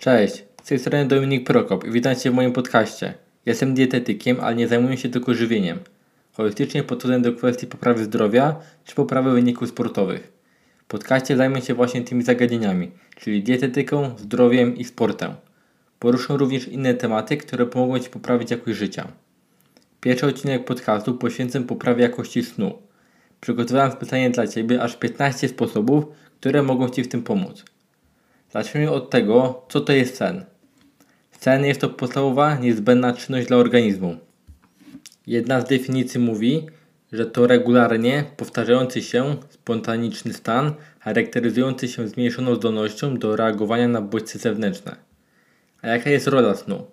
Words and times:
Cześć, 0.00 0.44
z 0.62 0.66
tej 0.66 0.78
strony 0.78 1.06
Dominik 1.06 1.46
Prokop 1.46 1.84
i 1.84 1.90
witam 1.90 2.16
Cię 2.16 2.30
w 2.30 2.34
moim 2.34 2.52
podcaście. 2.52 3.14
Jestem 3.46 3.74
dietetykiem, 3.74 4.40
ale 4.40 4.56
nie 4.56 4.68
zajmuję 4.68 4.96
się 4.96 5.08
tylko 5.08 5.34
żywieniem. 5.34 5.78
Holistycznie 6.32 6.82
podchodzę 6.82 7.20
do 7.20 7.32
kwestii 7.32 7.66
poprawy 7.66 8.04
zdrowia 8.04 8.56
czy 8.84 8.94
poprawy 8.94 9.32
wyników 9.32 9.68
sportowych. 9.68 10.32
W 10.78 10.84
podcaście 10.84 11.36
zajmę 11.36 11.62
się 11.62 11.74
właśnie 11.74 12.02
tymi 12.02 12.22
zagadnieniami, 12.22 12.90
czyli 13.16 13.42
dietetyką, 13.42 14.10
zdrowiem 14.18 14.76
i 14.76 14.84
sportem. 14.84 15.34
Poruszę 15.98 16.36
również 16.36 16.68
inne 16.68 16.94
tematy, 16.94 17.36
które 17.36 17.66
pomogą 17.66 17.98
Ci 17.98 18.10
poprawić 18.10 18.50
jakość 18.50 18.78
życia. 18.78 19.08
Pierwszy 20.00 20.26
odcinek 20.26 20.64
podcastu 20.64 21.14
poświęcę 21.14 21.60
poprawie 21.60 22.02
jakości 22.02 22.44
snu. 22.44 22.78
Przygotowałem 23.40 23.92
specjalnie 23.92 24.30
dla 24.30 24.46
Ciebie 24.46 24.82
aż 24.82 24.96
15 24.96 25.48
sposobów, 25.48 26.04
które 26.40 26.62
mogą 26.62 26.88
Ci 26.88 27.02
w 27.02 27.08
tym 27.08 27.22
pomóc. 27.22 27.64
Zacznijmy 28.52 28.90
od 28.90 29.10
tego, 29.10 29.62
co 29.68 29.80
to 29.80 29.92
jest 29.92 30.16
sen. 30.16 30.44
Sen 31.30 31.64
jest 31.64 31.80
to 31.80 31.88
podstawowa, 31.88 32.56
niezbędna 32.56 33.12
czynność 33.12 33.46
dla 33.46 33.56
organizmu. 33.56 34.16
Jedna 35.26 35.60
z 35.60 35.64
definicji 35.64 36.20
mówi, 36.20 36.66
że 37.12 37.26
to 37.26 37.46
regularnie 37.46 38.24
powtarzający 38.36 39.02
się 39.02 39.36
spontaniczny 39.48 40.32
stan 40.32 40.72
charakteryzujący 41.00 41.88
się 41.88 42.08
zmniejszoną 42.08 42.54
zdolnością 42.54 43.18
do 43.18 43.36
reagowania 43.36 43.88
na 43.88 44.00
bodźce 44.00 44.38
zewnętrzne. 44.38 44.96
A 45.82 45.88
jaka 45.88 46.10
jest 46.10 46.26
rola 46.26 46.54
snu? 46.54 46.86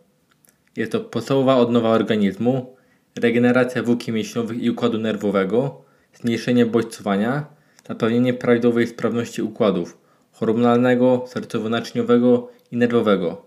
Jest 0.76 0.92
to 0.92 1.00
podstawowa 1.00 1.56
odnowa 1.58 1.90
organizmu, 1.90 2.76
regeneracja 3.16 3.84
włókien 3.84 4.16
mięśniowych 4.16 4.64
i 4.64 4.70
układu 4.70 4.98
nerwowego, 4.98 5.82
zmniejszenie 6.14 6.66
bodźcowania, 6.66 7.46
zapewnienie 7.88 8.34
prawidłowej 8.34 8.88
sprawności 8.88 9.42
układów 9.42 10.07
hormonalnego, 10.40 11.26
sercowo-naczyniowego 11.28 12.48
i 12.72 12.78
nerwowego, 12.78 13.46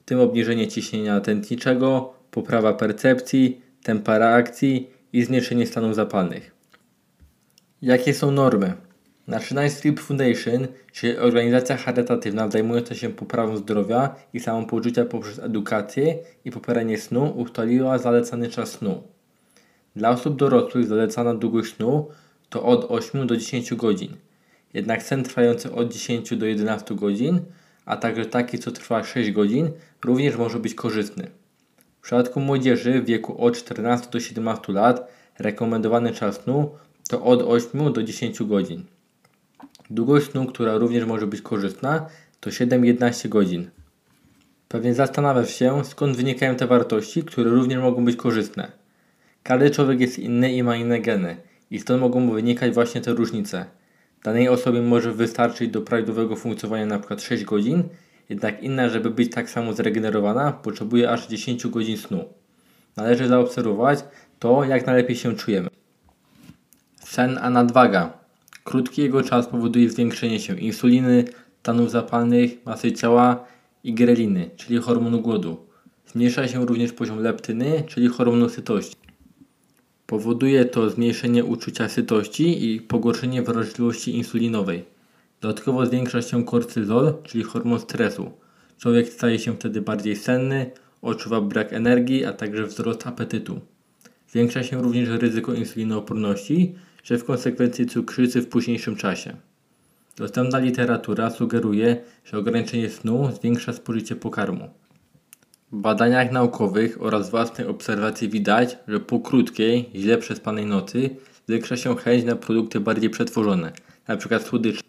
w 0.00 0.04
tym 0.04 0.20
obniżenie 0.20 0.68
ciśnienia 0.68 1.20
tętniczego, 1.20 2.14
poprawa 2.30 2.72
percepcji, 2.72 3.60
tempa 3.82 4.18
reakcji 4.18 4.90
i 5.12 5.22
zmniejszenie 5.22 5.66
stanów 5.66 5.94
zapalnych. 5.94 6.54
Jakie 7.82 8.14
są 8.14 8.30
normy? 8.30 8.72
National 9.26 9.70
Sleep 9.70 10.00
Foundation, 10.00 10.66
czyli 10.92 11.16
organizacja 11.16 11.76
charytatywna 11.76 12.48
zajmująca 12.48 12.94
się 12.94 13.08
poprawą 13.08 13.56
zdrowia 13.56 14.14
i 14.32 14.40
samopoczucia 14.40 15.04
poprzez 15.04 15.38
edukację 15.38 16.18
i 16.44 16.50
popieranie 16.50 16.98
snu, 16.98 17.32
ustaliła 17.36 17.98
zalecany 17.98 18.48
czas 18.48 18.70
snu. 18.70 19.02
Dla 19.96 20.10
osób 20.10 20.36
dorosłych 20.36 20.86
zalecana 20.86 21.34
długość 21.34 21.76
snu 21.76 22.08
to 22.48 22.62
od 22.62 22.86
8 22.90 23.26
do 23.26 23.36
10 23.36 23.74
godzin. 23.74 24.16
Jednak 24.76 25.02
sen 25.02 25.24
trwający 25.24 25.72
od 25.72 25.92
10 25.92 26.36
do 26.36 26.46
11 26.46 26.94
godzin, 26.94 27.40
a 27.84 27.96
także 27.96 28.26
taki, 28.26 28.58
co 28.58 28.72
trwa 28.72 29.04
6 29.04 29.30
godzin, 29.30 29.70
również 30.04 30.36
może 30.36 30.58
być 30.58 30.74
korzystny. 30.74 31.30
W 32.00 32.02
przypadku 32.02 32.40
młodzieży 32.40 33.00
w 33.00 33.04
wieku 33.04 33.44
od 33.44 33.56
14 33.56 34.10
do 34.10 34.20
17 34.20 34.72
lat 34.72 35.08
rekomendowany 35.38 36.12
czas 36.12 36.42
snu 36.42 36.70
to 37.08 37.22
od 37.24 37.42
8 37.42 37.92
do 37.92 38.02
10 38.02 38.42
godzin. 38.42 38.84
Długość 39.90 40.30
snu, 40.30 40.46
która 40.46 40.78
również 40.78 41.04
może 41.04 41.26
być 41.26 41.42
korzystna, 41.42 42.06
to 42.40 42.50
7-11 42.50 43.28
godzin. 43.28 43.70
Pewnie 44.68 44.94
zastanawiasz 44.94 45.50
się, 45.54 45.84
skąd 45.84 46.16
wynikają 46.16 46.54
te 46.56 46.66
wartości, 46.66 47.22
które 47.22 47.50
również 47.50 47.78
mogą 47.82 48.04
być 48.04 48.16
korzystne. 48.16 48.72
Każdy 49.42 49.70
człowiek 49.70 50.00
jest 50.00 50.18
inny 50.18 50.52
i 50.52 50.62
ma 50.62 50.76
inne 50.76 51.00
geny, 51.00 51.36
i 51.70 51.80
stąd 51.80 52.00
mogą 52.00 52.30
wynikać 52.30 52.74
właśnie 52.74 53.00
te 53.00 53.12
różnice. 53.12 53.66
Danej 54.26 54.48
osobie 54.48 54.82
może 54.82 55.12
wystarczyć 55.12 55.70
do 55.70 55.82
prawidłowego 55.82 56.36
funkcjonowania 56.36 56.82
np. 56.82 57.18
6 57.18 57.44
godzin, 57.44 57.82
jednak 58.28 58.62
inna, 58.62 58.88
żeby 58.88 59.10
być 59.10 59.32
tak 59.32 59.50
samo 59.50 59.72
zregenerowana, 59.72 60.52
potrzebuje 60.52 61.10
aż 61.10 61.26
10 61.26 61.66
godzin 61.66 61.96
snu. 61.96 62.24
Należy 62.96 63.28
zaobserwować 63.28 63.98
to, 64.38 64.64
jak 64.64 64.86
najlepiej 64.86 65.16
się 65.16 65.36
czujemy. 65.36 65.68
Sen 67.00 67.38
a 67.42 67.50
nadwaga. 67.50 68.12
Krótki 68.64 69.02
jego 69.02 69.22
czas 69.22 69.46
powoduje 69.46 69.90
zwiększenie 69.90 70.40
się 70.40 70.58
insuliny, 70.58 71.24
stanów 71.60 71.90
zapalnych, 71.90 72.50
masy 72.64 72.92
ciała 72.92 73.44
i 73.84 73.94
greliny, 73.94 74.50
czyli 74.56 74.78
hormonu 74.78 75.20
głodu. 75.20 75.66
Zmniejsza 76.06 76.48
się 76.48 76.66
również 76.66 76.92
poziom 76.92 77.18
leptyny, 77.18 77.82
czyli 77.86 78.08
hormonu 78.08 78.48
sytości. 78.48 79.05
Powoduje 80.06 80.64
to 80.64 80.90
zmniejszenie 80.90 81.44
uczucia 81.44 81.88
sytości 81.88 82.74
i 82.74 82.80
pogorszenie 82.80 83.42
wrażliwości 83.42 84.16
insulinowej. 84.16 84.84
Dodatkowo 85.40 85.86
zwiększa 85.86 86.22
się 86.22 86.44
kortyzol, 86.44 87.14
czyli 87.24 87.44
hormon 87.44 87.80
stresu. 87.80 88.30
Człowiek 88.78 89.08
staje 89.08 89.38
się 89.38 89.54
wtedy 89.54 89.80
bardziej 89.80 90.16
senny, 90.16 90.70
odczuwa 91.02 91.40
brak 91.40 91.72
energii, 91.72 92.24
a 92.24 92.32
także 92.32 92.66
wzrost 92.66 93.06
apetytu. 93.06 93.60
Zwiększa 94.28 94.62
się 94.62 94.82
również 94.82 95.08
ryzyko 95.08 95.54
insulinooporności, 95.54 96.74
czy 97.02 97.18
w 97.18 97.24
konsekwencji 97.24 97.86
cukrzycy 97.86 98.40
w 98.42 98.48
późniejszym 98.48 98.96
czasie. 98.96 99.36
Dostępna 100.16 100.58
literatura 100.58 101.30
sugeruje, 101.30 101.96
że 102.24 102.38
ograniczenie 102.38 102.90
snu 102.90 103.30
zwiększa 103.36 103.72
spożycie 103.72 104.16
pokarmu. 104.16 104.70
Badaniach 105.72 106.32
naukowych 106.32 107.02
oraz 107.02 107.30
własnej 107.30 107.66
obserwacji 107.66 108.28
widać, 108.28 108.78
że 108.88 109.00
po 109.00 109.20
krótkiej, 109.20 109.90
źle 109.94 110.18
przespanej 110.18 110.66
nocy 110.66 111.10
zwiększa 111.46 111.76
się 111.76 111.96
chęć 111.96 112.24
na 112.24 112.36
produkty 112.36 112.80
bardziej 112.80 113.10
przetworzone, 113.10 113.72
np. 114.08 114.40
słodycze. 114.40 114.80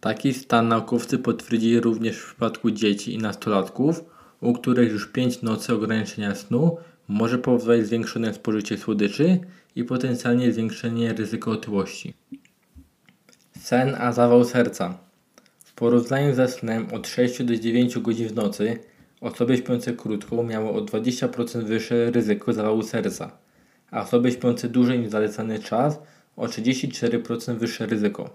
Taki 0.00 0.34
stan 0.34 0.68
naukowcy 0.68 1.18
potwierdzili 1.18 1.80
również 1.80 2.18
w 2.18 2.26
przypadku 2.26 2.70
dzieci 2.70 3.14
i 3.14 3.18
nastolatków, 3.18 4.04
u 4.40 4.52
których 4.52 4.92
już 4.92 5.06
5 5.06 5.42
nocy 5.42 5.74
ograniczenia 5.74 6.34
snu 6.34 6.76
może 7.08 7.38
powodować 7.38 7.86
zwiększone 7.86 8.34
spożycie 8.34 8.78
słodyczy 8.78 9.38
i 9.76 9.84
potencjalnie 9.84 10.52
zwiększenie 10.52 11.12
ryzyka 11.12 11.50
otyłości. 11.50 12.14
Sen 13.58 13.96
a 13.98 14.12
zawał 14.12 14.44
serca. 14.44 14.98
W 15.64 15.74
porównaniu 15.74 16.34
ze 16.34 16.48
snem 16.48 16.86
od 16.92 17.08
6 17.08 17.42
do 17.42 17.56
9 17.56 17.98
godzin 17.98 18.28
w 18.28 18.34
nocy 18.34 18.78
Osoby 19.20 19.56
śpiące 19.56 19.92
krótko 19.92 20.42
miały 20.42 20.68
o 20.68 20.80
20% 20.80 21.64
wyższe 21.64 22.10
ryzyko 22.10 22.52
zawału 22.52 22.82
serca, 22.82 23.30
a 23.90 24.02
osoby 24.02 24.32
śpiące 24.32 24.68
dłużej 24.68 24.98
niż 24.98 25.10
zalecany 25.10 25.58
czas 25.58 25.98
o 26.36 26.46
34% 26.46 27.56
wyższe 27.56 27.86
ryzyko. 27.86 28.30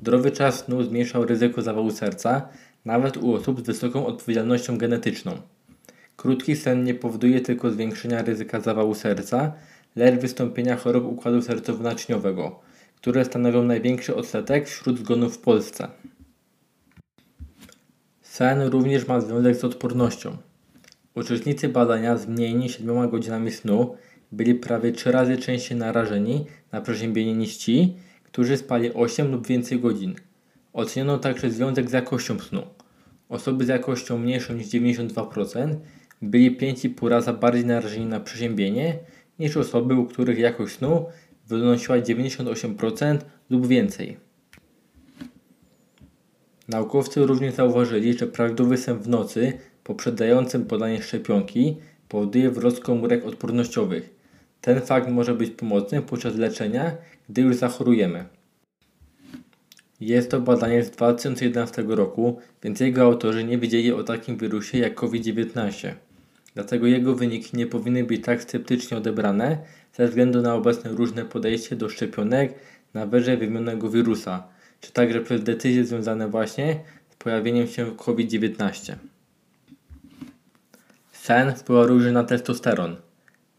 Zdrowy 0.00 0.30
czas 0.30 0.64
snu 0.64 0.82
zmniejszał 0.82 1.24
ryzyko 1.24 1.62
zawału 1.62 1.90
serca 1.90 2.48
nawet 2.84 3.16
u 3.16 3.34
osób 3.34 3.60
z 3.60 3.62
wysoką 3.62 4.06
odpowiedzialnością 4.06 4.78
genetyczną. 4.78 5.32
Krótki 6.16 6.56
sen 6.56 6.84
nie 6.84 6.94
powoduje 6.94 7.40
tylko 7.40 7.70
zwiększenia 7.70 8.22
ryzyka 8.22 8.60
zawału 8.60 8.94
serca, 8.94 9.52
lecz 9.96 10.20
wystąpienia 10.20 10.76
chorób 10.76 11.04
układu 11.04 11.38
sercowo-naczyniowego, 11.38 12.50
które 12.96 13.24
stanowią 13.24 13.62
największy 13.62 14.16
odsetek 14.16 14.68
wśród 14.68 14.98
zgonów 14.98 15.36
w 15.36 15.38
Polsce. 15.38 15.88
Sen 18.32 18.62
również 18.62 19.08
ma 19.08 19.20
związek 19.20 19.56
z 19.56 19.64
odpornością. 19.64 20.36
Uczestnicy 21.14 21.68
badania 21.68 22.16
z 22.16 22.26
mniej 22.26 22.54
niż 22.54 22.78
7 22.78 23.10
godzinami 23.10 23.50
snu 23.50 23.96
byli 24.32 24.54
prawie 24.54 24.92
3 24.92 25.12
razy 25.12 25.36
częściej 25.36 25.78
narażeni 25.78 26.46
na 26.72 26.80
przeziębienie 26.80 27.34
niż 27.34 27.56
ci, 27.56 27.94
którzy 28.24 28.56
spali 28.56 28.94
8 28.94 29.32
lub 29.32 29.46
więcej 29.46 29.80
godzin. 29.80 30.14
Oceniono 30.72 31.18
także 31.18 31.50
związek 31.50 31.90
z 31.90 31.92
jakością 31.92 32.38
snu. 32.38 32.62
Osoby 33.28 33.64
z 33.64 33.68
jakością 33.68 34.18
mniejszą 34.18 34.54
niż 34.54 34.66
92% 34.66 35.76
byli 36.22 36.56
5,5 36.56 37.08
razy 37.08 37.32
bardziej 37.32 37.66
narażeni 37.66 38.06
na 38.06 38.20
przeziębienie 38.20 38.98
niż 39.38 39.56
osoby, 39.56 39.94
u 39.94 40.06
których 40.06 40.38
jakość 40.38 40.74
snu 40.74 41.06
wynosiła 41.48 41.98
98% 41.98 43.18
lub 43.50 43.66
więcej. 43.66 44.31
Naukowcy 46.68 47.26
również 47.26 47.54
zauważyli, 47.54 48.18
że 48.18 48.26
prawidłowy 48.26 48.76
sen 48.76 48.98
w 48.98 49.08
nocy 49.08 49.52
poprzedzającym 49.84 50.64
podanie 50.64 51.02
szczepionki 51.02 51.76
powoduje 52.08 52.50
wzrost 52.50 52.80
komórek 52.80 53.26
odpornościowych. 53.26 54.14
Ten 54.60 54.80
fakt 54.80 55.08
może 55.08 55.34
być 55.34 55.50
pomocny 55.50 56.02
podczas 56.02 56.36
leczenia, 56.36 56.96
gdy 57.28 57.42
już 57.42 57.56
zachorujemy. 57.56 58.24
Jest 60.00 60.30
to 60.30 60.40
badanie 60.40 60.84
z 60.84 60.90
2011 60.90 61.84
roku, 61.88 62.40
więc 62.62 62.80
jego 62.80 63.02
autorzy 63.02 63.44
nie 63.44 63.58
wiedzieli 63.58 63.92
o 63.92 64.04
takim 64.04 64.36
wirusie 64.36 64.78
jak 64.78 64.94
COVID-19. 64.94 65.92
Dlatego 66.54 66.86
jego 66.86 67.14
wyniki 67.14 67.56
nie 67.56 67.66
powinny 67.66 68.04
być 68.04 68.24
tak 68.24 68.42
sceptycznie 68.42 68.96
odebrane 68.96 69.58
ze 69.94 70.08
względu 70.08 70.42
na 70.42 70.54
obecne 70.54 70.90
różne 70.90 71.24
podejście 71.24 71.76
do 71.76 71.88
szczepionek 71.88 72.54
na 72.94 73.06
wyżej 73.06 73.36
wymienionego 73.36 73.90
wirusa, 73.90 74.48
czy 74.82 74.92
także 74.92 75.20
przez 75.20 75.42
decyzje 75.42 75.84
związane 75.84 76.28
właśnie 76.28 76.80
z 77.10 77.16
pojawieniem 77.16 77.66
się 77.66 77.96
COVID-19. 77.96 78.94
Sen 81.12 81.54
wpływa 81.54 81.86
również 81.86 82.12
na 82.12 82.24
testosteron. 82.24 82.96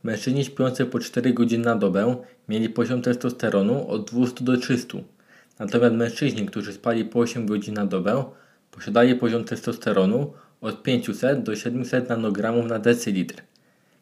Mężczyźni 0.03 0.45
śpiący 0.45 0.85
po 0.85 0.99
4 0.99 1.33
godziny 1.33 1.65
na 1.65 1.75
dobę 1.75 2.15
mieli 2.49 2.69
poziom 2.69 3.01
testosteronu 3.01 3.87
od 3.87 4.11
200 4.11 4.43
do 4.43 4.57
300, 4.57 4.97
natomiast 5.59 5.95
mężczyźni, 5.95 6.45
którzy 6.45 6.73
spali 6.73 7.05
po 7.05 7.19
8 7.19 7.45
godzin 7.45 7.73
na 7.73 7.85
dobę, 7.85 8.23
posiadali 8.71 9.15
poziom 9.15 9.43
testosteronu 9.43 10.33
od 10.61 10.83
500 10.83 11.43
do 11.43 11.55
700 11.55 12.09
nanogramów 12.09 12.65
na 12.65 12.79
decylitr. 12.79 13.35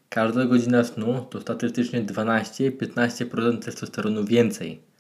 Każda 0.10 0.46
godzina 0.46 0.84
snu 0.84 1.26
to 1.30 1.42
statystycznie 1.42 2.04
12-15% 2.04 3.60
testosteronu 3.60 4.26
więcej. 4.26 4.91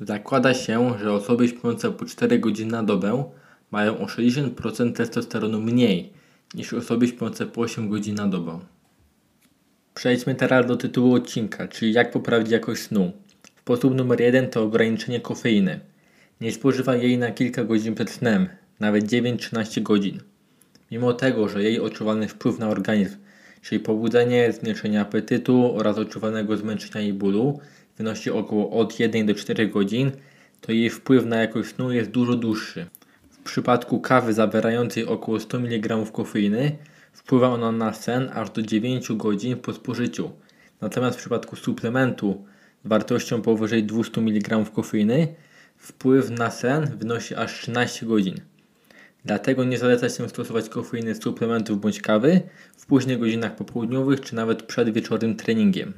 Zakłada 0.00 0.54
się, 0.54 0.98
że 0.98 1.12
osoby 1.12 1.48
śpiące 1.48 1.92
po 1.92 2.04
4 2.04 2.38
godziny 2.38 2.72
na 2.72 2.82
dobę 2.82 3.24
mają 3.70 3.98
o 3.98 4.06
60% 4.06 4.92
testosteronu 4.92 5.60
mniej 5.60 6.12
niż 6.54 6.72
osoby 6.72 7.08
śpiące 7.08 7.46
po 7.46 7.60
8 7.60 7.88
godzin 7.88 8.14
na 8.14 8.28
dobę. 8.28 8.58
Przejdźmy 9.94 10.34
teraz 10.34 10.66
do 10.66 10.76
tytułu 10.76 11.14
odcinka, 11.14 11.68
czyli 11.68 11.92
jak 11.92 12.10
poprawić 12.10 12.50
jakość 12.50 12.82
snu. 12.82 13.12
Sposób 13.58 13.94
numer 13.94 14.20
jeden 14.20 14.48
to 14.48 14.62
ograniczenie 14.62 15.20
kofeiny. 15.20 15.80
Nie 16.40 16.52
spożywaj 16.52 17.02
jej 17.02 17.18
na 17.18 17.30
kilka 17.30 17.64
godzin 17.64 17.94
przed 17.94 18.10
snem, 18.10 18.48
nawet 18.80 19.04
9-13 19.04 19.82
godzin. 19.82 20.20
Mimo 20.90 21.12
tego, 21.12 21.48
że 21.48 21.62
jej 21.62 21.80
odczuwalny 21.80 22.28
wpływ 22.28 22.58
na 22.58 22.68
organizm, 22.68 23.16
czyli 23.62 23.80
pobudzenie, 23.80 24.52
zmniejszenie 24.52 25.00
apetytu 25.00 25.76
oraz 25.76 25.98
odczuwanego 25.98 26.56
zmęczenia 26.56 27.04
i 27.04 27.12
bólu 27.12 27.60
wynosi 28.00 28.30
około 28.30 28.70
od 28.70 29.00
1 29.00 29.26
do 29.26 29.34
4 29.34 29.68
godzin, 29.68 30.10
to 30.60 30.72
jej 30.72 30.90
wpływ 30.90 31.26
na 31.26 31.36
jakość 31.36 31.74
snu 31.74 31.92
jest 31.92 32.10
dużo 32.10 32.34
dłuższy. 32.34 32.86
W 33.30 33.38
przypadku 33.42 34.00
kawy 34.00 34.32
zawierającej 34.32 35.06
około 35.06 35.40
100 35.40 35.58
mg 35.58 36.04
kofeiny 36.12 36.76
wpływa 37.12 37.48
ona 37.48 37.72
na 37.72 37.92
sen 37.92 38.30
aż 38.34 38.50
do 38.50 38.62
9 38.62 39.12
godzin 39.12 39.56
po 39.56 39.72
spożyciu. 39.72 40.30
Natomiast 40.80 41.16
w 41.16 41.20
przypadku 41.20 41.56
suplementu 41.56 42.44
z 42.84 42.88
wartością 42.88 43.42
powyżej 43.42 43.84
200 43.84 44.20
mg 44.20 44.64
kofeiny 44.74 45.28
wpływ 45.76 46.30
na 46.30 46.50
sen 46.50 46.96
wynosi 46.98 47.34
aż 47.34 47.62
13 47.62 48.06
godzin. 48.06 48.40
Dlatego 49.24 49.64
nie 49.64 49.78
zaleca 49.78 50.08
się 50.08 50.28
stosować 50.28 50.68
kofeiny 50.68 51.14
z 51.14 51.22
suplementów 51.22 51.80
bądź 51.80 52.00
kawy 52.00 52.40
w 52.76 52.86
późnych 52.86 53.18
godzinach 53.18 53.56
popołudniowych 53.56 54.20
czy 54.20 54.34
nawet 54.34 54.62
przed 54.62 54.92
wieczornym 54.92 55.36
treningiem. 55.36 55.92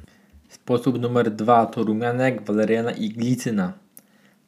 Sposób 0.53 0.99
numer 1.01 1.31
dwa 1.31 1.65
to 1.65 1.83
rumianek, 1.83 2.41
waleriana 2.45 2.91
i 2.91 3.09
glicyna. 3.09 3.73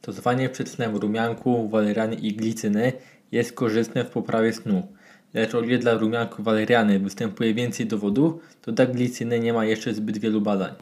Stosowanie 0.01 0.49
przed 0.49 0.69
snem 0.69 0.95
rumianku, 0.95 1.69
waleriany 1.69 2.15
i 2.15 2.33
glicyny 2.33 2.93
jest 3.31 3.53
korzystne 3.53 4.03
w 4.03 4.09
poprawie 4.09 4.53
snu. 4.53 4.87
Lecz 5.33 5.55
o 5.55 5.61
ile 5.61 5.77
dla 5.77 5.93
rumianku 5.93 6.43
waleriany 6.43 6.99
występuje 6.99 7.53
więcej 7.53 7.85
dowodów, 7.85 8.33
to 8.61 8.71
dla 8.71 8.85
glicyny 8.85 9.39
nie 9.39 9.53
ma 9.53 9.65
jeszcze 9.65 9.93
zbyt 9.93 10.17
wielu 10.17 10.41
badań. 10.41 10.73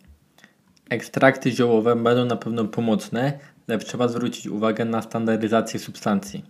Ekstrakty 0.90 1.52
ziołowe 1.52 1.96
będą 1.96 2.26
na 2.26 2.36
pewno 2.36 2.66
pomocne, 2.66 3.40
lecz 3.68 3.86
trzeba 3.86 4.08
zwrócić 4.08 4.48
uwagę 4.48 4.86
na 4.86 5.02
standaryzację 5.02 5.80
substancji. 5.80 6.46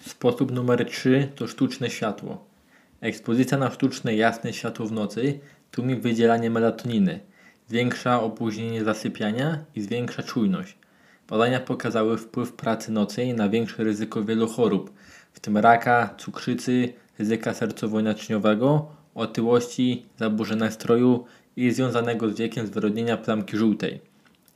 Sposób 0.00 0.52
numer 0.52 0.86
3 0.86 1.28
to 1.36 1.46
sztuczne 1.46 1.90
światło. 1.90 2.44
Ekspozycja 3.00 3.58
na 3.58 3.70
sztuczne 3.70 4.16
jasne 4.16 4.52
światło 4.52 4.86
w 4.86 4.92
nocy 4.92 5.38
tłumi 5.70 5.96
wydzielanie 5.96 6.50
melatoniny, 6.50 7.20
zwiększa 7.68 8.22
opóźnienie 8.22 8.84
zasypiania 8.84 9.58
i 9.74 9.82
zwiększa 9.82 10.22
czujność. 10.22 10.76
Badania 11.28 11.60
pokazały 11.60 12.18
wpływ 12.18 12.52
pracy 12.52 12.92
nocnej 12.92 13.34
na 13.34 13.48
większe 13.48 13.84
ryzyko 13.84 14.24
wielu 14.24 14.48
chorób, 14.48 14.92
w 15.32 15.40
tym 15.40 15.56
raka, 15.56 16.14
cukrzycy, 16.18 16.92
ryzyka 17.18 17.52
sercowo-naczyniowego, 17.52 18.82
otyłości, 19.14 20.06
zaburzeń 20.18 20.58
nastroju 20.58 21.24
i 21.56 21.70
związanego 21.70 22.30
z 22.30 22.36
wiekiem 22.36 22.66
zwyrodnienia 22.66 23.16
plamki 23.16 23.56
żółtej. 23.56 24.00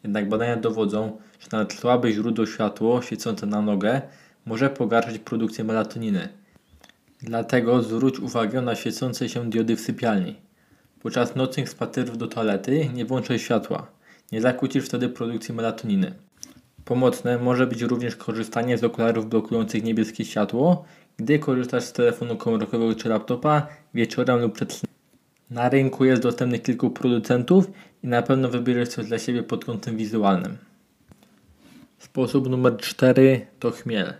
Jednak 0.03 0.29
badania 0.29 0.57
dowodzą, 0.57 1.19
że 1.41 1.49
nawet 1.53 1.73
słabe 1.73 2.13
źródło 2.13 2.47
światło 2.47 3.03
świecące 3.03 3.47
na 3.47 3.63
nogę 3.63 4.03
może 4.47 4.71
pogarszać 4.71 5.19
produkcję 5.19 5.65
melatoniny. 5.65 6.29
Dlatego 7.23 7.83
zwróć 7.83 8.19
uwagę 8.19 8.63
na 8.63 8.75
świecące 8.75 9.29
się 9.29 9.51
diody 9.51 9.77
w 9.77 9.81
sypialni. 9.81 10.37
Podczas 11.03 11.37
nocnych 11.37 11.69
spacerów 11.69 12.19
do 12.19 12.27
toalety 12.27 12.91
nie 12.95 13.05
włączaj 13.05 13.39
światła. 13.39 13.87
Nie 14.33 14.41
zakłócisz 14.41 14.85
wtedy 14.85 15.09
produkcji 15.09 15.55
melatoniny. 15.55 16.15
Pomocne 16.85 17.39
może 17.39 17.67
być 17.67 17.83
również 17.83 18.17
korzystanie 18.17 18.79
z 18.79 18.85
okularów 18.85 19.29
blokujących 19.29 19.85
niebieskie 19.85 20.25
światło, 20.25 20.85
gdy 21.17 21.39
korzystasz 21.39 21.85
z 21.85 21.93
telefonu 21.93 22.37
komórkowego 22.37 22.95
czy 22.95 23.09
laptopa 23.09 23.67
wieczorem 23.95 24.41
lub 24.41 24.55
przed 24.55 24.73
snem. 24.73 24.91
Na 25.51 25.69
rynku 25.69 26.05
jest 26.05 26.23
dostępnych 26.23 26.63
kilku 26.63 26.91
producentów 26.91 27.71
i 28.05 28.07
na 28.07 28.23
pewno 28.23 28.49
wybierzesz 28.49 28.89
coś 28.89 29.07
dla 29.07 29.19
siebie 29.19 29.43
pod 29.43 29.65
kątem 29.65 29.97
wizualnym. 29.97 30.57
Sposób 31.99 32.49
numer 32.49 32.77
4 32.77 33.47
to 33.59 33.71
chmiel. 33.71 34.15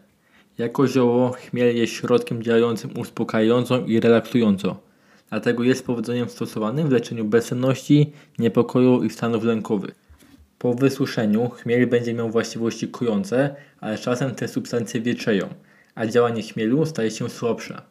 Jako 0.59 0.89
zioło 0.89 1.31
chmiel 1.31 1.77
jest 1.77 1.93
środkiem 1.93 2.43
działającym 2.43 2.99
uspokajająco 2.99 3.79
i 3.79 4.01
relaksująco. 4.01 4.90
Dlatego 5.31 5.65
jest 5.65 5.87
powodzeniem 5.87 6.29
stosowanym 6.29 6.89
w 6.89 6.93
leczeniu 6.93 7.25
bezsenności, 7.25 8.13
niepokoju 8.39 9.05
i 9.05 9.11
stanów 9.11 9.45
lękowych. 9.45 9.95
Po 10.59 10.75
wysuszeniu 10.75 11.49
chmiel 11.49 11.87
będzie 11.87 12.15
miał 12.15 12.31
właściwości 12.31 12.89
kujące, 12.89 13.55
ale 13.81 13.99
czasem 13.99 14.35
te 14.35 14.49
substancje 14.49 15.01
wietrzeją, 15.01 15.49
a 15.95 16.07
działanie 16.07 16.43
chmielu 16.43 16.87
staje 16.87 17.11
się 17.11 17.29
słabsze. 17.29 17.83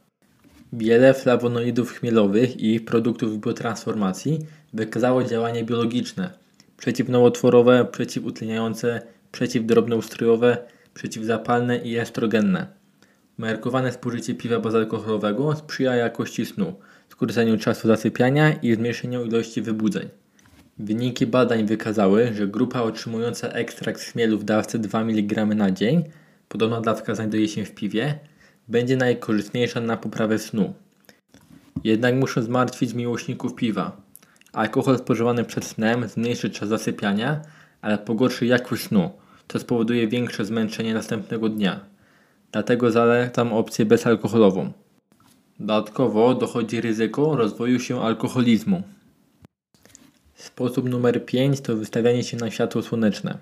Wiele 0.73 1.13
flawonoidów 1.13 1.91
chmielowych 1.91 2.59
i 2.59 2.79
produktów 2.79 3.39
biotransformacji 3.39 4.39
wykazało 4.73 5.23
działanie 5.23 5.63
biologiczne, 5.63 6.29
przeciwnowotworowe, 6.77 7.85
przeciwutleniające, 7.91 9.01
przeciwdrobnoustrojowe, 9.31 10.57
przeciwzapalne 10.93 11.77
i 11.77 11.97
estrogenne. 11.97 12.67
Umiarkowane 13.39 13.91
spożycie 13.91 14.35
piwa 14.35 14.59
bezalkoholowego 14.59 15.55
sprzyja 15.55 15.95
jakości 15.95 16.45
snu, 16.45 16.73
skróceniu 17.09 17.57
czasu 17.57 17.87
zasypiania 17.87 18.53
i 18.53 18.75
zmniejszeniu 18.75 19.25
ilości 19.25 19.61
wybudzeń. 19.61 20.09
Wyniki 20.79 21.27
badań 21.27 21.65
wykazały, 21.65 22.33
że 22.33 22.47
grupa 22.47 22.81
otrzymująca 22.81 23.47
ekstrakt 23.47 24.01
chmielu 24.01 24.37
w 24.37 24.43
dawce 24.43 24.79
2 24.79 25.01
mg 25.01 25.45
na 25.45 25.71
dzień, 25.71 26.03
podobna 26.49 26.81
dawka 26.81 27.15
znajduje 27.15 27.47
się 27.47 27.65
w 27.65 27.75
piwie, 27.75 28.19
będzie 28.67 28.97
najkorzystniejsza 28.97 29.81
na 29.81 29.97
poprawę 29.97 30.39
snu. 30.39 30.73
Jednak 31.83 32.15
muszę 32.15 32.43
zmartwić 32.43 32.93
miłośników 32.93 33.55
piwa. 33.55 34.01
Alkohol 34.53 34.97
spożywany 34.97 35.43
przed 35.43 35.65
snem 35.65 36.07
zmniejszy 36.07 36.49
czas 36.49 36.69
zasypiania, 36.69 37.41
ale 37.81 37.97
pogorszy 37.97 38.45
jakość 38.45 38.83
snu, 38.83 39.09
co 39.47 39.59
spowoduje 39.59 40.07
większe 40.07 40.45
zmęczenie 40.45 40.93
następnego 40.93 41.49
dnia. 41.49 41.79
Dlatego 42.51 42.91
zalecam 42.91 43.53
opcję 43.53 43.85
bezalkoholową. 43.85 44.71
Dodatkowo 45.59 46.35
dochodzi 46.35 46.81
ryzyko 46.81 47.35
rozwoju 47.35 47.79
się 47.79 48.01
alkoholizmu. 48.01 48.83
Sposób 50.35 50.89
numer 50.89 51.25
5 51.25 51.61
to 51.61 51.75
wystawianie 51.75 52.23
się 52.23 52.37
na 52.37 52.51
światło 52.51 52.81
słoneczne. 52.81 53.37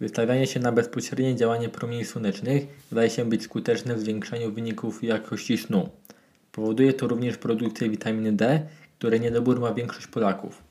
Wystawianie 0.00 0.46
się 0.46 0.60
na 0.60 0.72
bezpośrednie 0.72 1.36
działanie 1.36 1.68
promieni 1.68 2.04
słonecznych 2.04 2.66
wydaje 2.90 3.10
się 3.10 3.24
być 3.24 3.42
skuteczne 3.42 3.94
w 3.94 4.00
zwiększaniu 4.00 4.52
wyników 4.52 5.04
jakości 5.04 5.58
snu. 5.58 5.88
Powoduje 6.52 6.92
to 6.92 7.08
również 7.08 7.36
produkcję 7.36 7.90
witaminy 7.90 8.32
D, 8.32 8.66
której 8.98 9.20
niedobór 9.20 9.60
ma 9.60 9.74
większość 9.74 10.06
Polaków. 10.06 10.62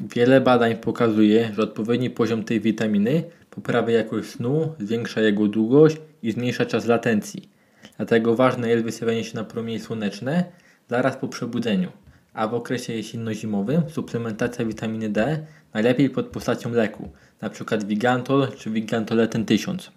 Wiele 0.00 0.40
badań 0.40 0.76
pokazuje, 0.76 1.52
że 1.56 1.62
odpowiedni 1.62 2.10
poziom 2.10 2.44
tej 2.44 2.60
witaminy 2.60 3.22
poprawia 3.50 3.94
jakość 3.94 4.28
snu, 4.28 4.74
zwiększa 4.80 5.20
jego 5.20 5.48
długość 5.48 5.96
i 6.22 6.32
zmniejsza 6.32 6.66
czas 6.66 6.86
latencji. 6.86 7.53
Dlatego 7.96 8.36
ważne 8.36 8.68
jest 8.68 8.84
wystawianie 8.84 9.24
się 9.24 9.34
na 9.34 9.44
promienie 9.44 9.80
słoneczne 9.80 10.44
zaraz 10.88 11.16
po 11.16 11.28
przebudzeniu, 11.28 11.92
a 12.32 12.48
w 12.48 12.54
okresie 12.54 12.92
jesienno-zimowym 12.92 13.82
suplementacja 13.90 14.64
witaminy 14.64 15.08
D 15.08 15.46
najlepiej 15.74 16.10
pod 16.10 16.26
postacią 16.26 16.72
leku, 16.72 17.10
np. 17.40 17.78
Vigantol 17.86 18.48
czy 18.56 18.70
Vigantoleten 18.70 19.44
1000. 19.44 19.90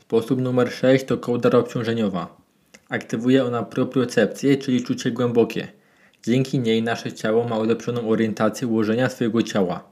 Sposób 0.00 0.40
numer 0.40 0.72
6 0.72 1.04
to 1.04 1.18
kołdra 1.18 1.58
obciążeniowa. 1.58 2.36
Aktywuje 2.88 3.44
ona 3.44 3.62
propriocepcję, 3.62 4.56
czyli 4.56 4.82
czucie 4.82 5.10
głębokie. 5.10 5.68
Dzięki 6.22 6.58
niej 6.58 6.82
nasze 6.82 7.12
ciało 7.12 7.48
ma 7.48 7.58
ulepszoną 7.58 8.08
orientację 8.08 8.68
ułożenia 8.68 9.08
swojego 9.08 9.42
ciała. 9.42 9.84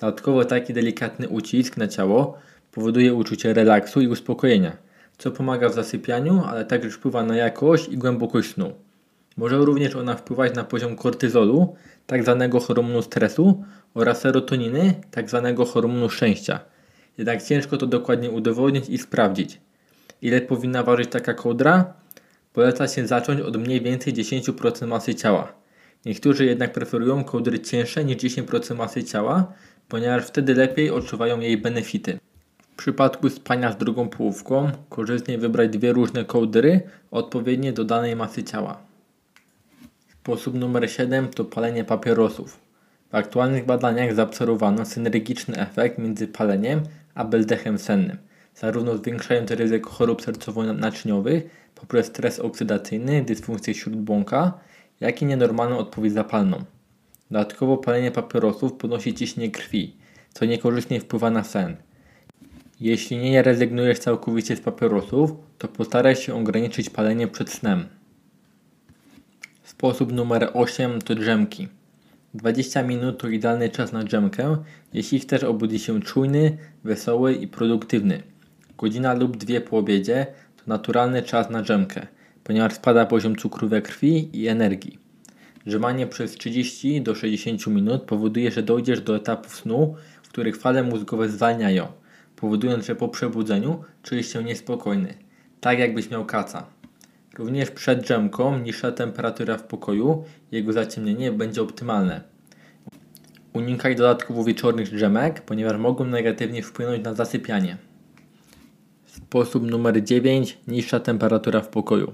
Dodatkowo 0.00 0.44
taki 0.44 0.72
delikatny 0.72 1.28
ucisk 1.28 1.76
na 1.76 1.88
ciało 1.88 2.38
powoduje 2.72 3.14
uczucie 3.14 3.54
relaksu 3.54 4.00
i 4.00 4.08
uspokojenia, 4.08 4.76
co 5.20 5.30
pomaga 5.30 5.68
w 5.68 5.74
zasypianiu, 5.74 6.42
ale 6.46 6.64
także 6.64 6.90
wpływa 6.90 7.22
na 7.22 7.36
jakość 7.36 7.88
i 7.88 7.98
głębokość 7.98 8.54
snu. 8.54 8.72
Może 9.36 9.58
również 9.58 9.96
ona 9.96 10.16
wpływać 10.16 10.54
na 10.54 10.64
poziom 10.64 10.96
kortyzolu, 10.96 11.76
tak 12.06 12.22
zwanego 12.22 12.60
hormonu 12.60 13.02
stresu, 13.02 13.64
oraz 13.94 14.20
serotoniny, 14.20 14.94
tak 15.10 15.28
zwanego 15.28 15.64
hormonu 15.64 16.10
szczęścia. 16.10 16.60
Jednak 17.18 17.42
ciężko 17.42 17.76
to 17.76 17.86
dokładnie 17.86 18.30
udowodnić 18.30 18.88
i 18.88 18.98
sprawdzić. 18.98 19.60
Ile 20.22 20.40
powinna 20.40 20.82
ważyć 20.82 21.10
taka 21.10 21.34
kołdra? 21.34 21.92
Poleca 22.52 22.88
się 22.88 23.06
zacząć 23.06 23.40
od 23.40 23.56
mniej 23.56 23.80
więcej 23.80 24.14
10% 24.14 24.86
masy 24.86 25.14
ciała. 25.14 25.52
Niektórzy 26.06 26.44
jednak 26.44 26.72
preferują 26.72 27.24
kołdry 27.24 27.60
cięższe 27.60 28.04
niż 28.04 28.16
10% 28.16 28.76
masy 28.76 29.04
ciała, 29.04 29.52
ponieważ 29.88 30.26
wtedy 30.26 30.54
lepiej 30.54 30.90
odczuwają 30.90 31.40
jej 31.40 31.58
benefity. 31.58 32.18
W 32.80 32.82
przypadku 32.82 33.30
spania 33.30 33.72
z 33.72 33.76
drugą 33.76 34.08
połówką 34.08 34.70
korzystnie 34.88 35.38
wybrać 35.38 35.70
dwie 35.70 35.92
różne 35.92 36.24
kołdry 36.24 36.80
odpowiednie 37.10 37.72
do 37.72 37.84
danej 37.84 38.16
masy 38.16 38.44
ciała. 38.44 38.78
Sposób 40.20 40.54
numer 40.54 40.90
7 40.90 41.28
to 41.28 41.44
palenie 41.44 41.84
papierosów. 41.84 42.60
W 43.10 43.14
aktualnych 43.14 43.66
badaniach 43.66 44.14
zaobserwowano 44.14 44.84
synergiczny 44.84 45.56
efekt 45.58 45.98
między 45.98 46.28
paleniem 46.28 46.80
a 47.14 47.24
bezdechem 47.24 47.78
sennym, 47.78 48.16
zarówno 48.54 48.96
zwiększając 48.96 49.50
ryzyko 49.50 49.90
chorób 49.90 50.22
sercowo-naczyniowych 50.22 51.42
poprzez 51.74 52.06
stres 52.06 52.38
oksydacyjny, 52.38 53.22
dysfunkcję 53.22 53.74
śródbłąka, 53.74 54.52
jak 55.00 55.22
i 55.22 55.26
nienormalną 55.26 55.78
odpowiedź 55.78 56.12
zapalną. 56.12 56.64
Dodatkowo 57.30 57.76
palenie 57.76 58.10
papierosów 58.10 58.72
podnosi 58.72 59.14
ciśnienie 59.14 59.50
krwi, 59.50 59.96
co 60.34 60.44
niekorzystnie 60.44 61.00
wpływa 61.00 61.30
na 61.30 61.44
sen. 61.44 61.76
Jeśli 62.80 63.16
nie 63.16 63.42
rezygnujesz 63.42 63.98
całkowicie 63.98 64.56
z 64.56 64.60
papierosów, 64.60 65.32
to 65.58 65.68
postaraj 65.68 66.16
się 66.16 66.34
ograniczyć 66.34 66.90
palenie 66.90 67.28
przed 67.28 67.50
snem. 67.50 67.84
Sposób 69.62 70.12
numer 70.12 70.50
8 70.54 71.00
to 71.00 71.14
drzemki. 71.14 71.68
20 72.34 72.82
minut 72.82 73.18
to 73.18 73.28
idealny 73.28 73.68
czas 73.68 73.92
na 73.92 74.04
drzemkę, 74.04 74.56
jeśli 74.92 75.20
chcesz 75.20 75.44
obudzić 75.44 75.82
się 75.82 76.00
czujny, 76.00 76.58
wesoły 76.84 77.34
i 77.34 77.48
produktywny. 77.48 78.22
Godzina 78.78 79.14
lub 79.14 79.36
dwie 79.36 79.60
po 79.60 79.78
obiedzie 79.78 80.26
to 80.56 80.62
naturalny 80.66 81.22
czas 81.22 81.50
na 81.50 81.62
drzemkę, 81.62 82.06
ponieważ 82.44 82.72
spada 82.72 83.06
poziom 83.06 83.36
cukru 83.36 83.68
we 83.68 83.82
krwi 83.82 84.30
i 84.32 84.48
energii. 84.48 84.98
Drzemanie 85.66 86.06
przez 86.06 86.32
30 86.32 87.02
do 87.02 87.14
60 87.14 87.66
minut 87.66 88.02
powoduje, 88.02 88.50
że 88.50 88.62
dojdziesz 88.62 89.00
do 89.00 89.16
etapów 89.16 89.56
snu, 89.56 89.94
w 90.22 90.28
których 90.28 90.56
fale 90.56 90.82
mózgowe 90.82 91.28
zwalniają, 91.28 91.99
powodując, 92.40 92.86
że 92.86 92.96
po 92.96 93.08
przebudzeniu 93.08 93.84
czujesz 94.02 94.32
się 94.32 94.44
niespokojny, 94.44 95.14
tak 95.60 95.78
jakbyś 95.78 96.10
miał 96.10 96.26
kaca. 96.26 96.66
Również 97.38 97.70
przed 97.70 98.00
drzemką 98.00 98.58
niższa 98.58 98.92
temperatura 98.92 99.56
w 99.58 99.62
pokoju, 99.62 100.24
jego 100.52 100.72
zaciemnienie 100.72 101.32
będzie 101.32 101.62
optymalne. 101.62 102.20
Unikaj 103.52 103.96
dodatkowo 103.96 104.44
wieczornych 104.44 104.90
drzemek, 104.90 105.40
ponieważ 105.40 105.76
mogą 105.76 106.04
negatywnie 106.04 106.62
wpłynąć 106.62 107.04
na 107.04 107.14
zasypianie. 107.14 107.76
Sposób 109.06 109.70
numer 109.70 110.04
9. 110.04 110.58
Niższa 110.68 111.00
temperatura 111.00 111.60
w 111.60 111.68
pokoju. 111.68 112.12